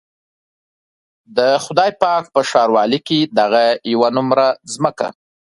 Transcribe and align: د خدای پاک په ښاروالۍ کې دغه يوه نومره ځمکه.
د 1.37 1.39
خدای 1.63 1.91
پاک 2.01 2.23
په 2.33 2.41
ښاروالۍ 2.49 2.99
کې 3.07 3.19
دغه 3.39 3.63
يوه 3.93 4.09
نومره 4.17 4.45
ځمکه. 4.73 5.07